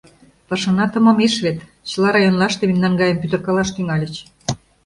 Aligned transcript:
—Пашана 0.47 0.85
томамеш 0.91 1.33
вет, 1.43 1.57
чыла 1.89 2.09
районлаште 2.17 2.63
мемнан 2.65 2.93
гайым 2.99 3.17
пӱтыркалаш 3.21 3.69
тӱҥальыч. 3.75 4.15